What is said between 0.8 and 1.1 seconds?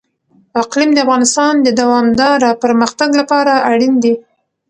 د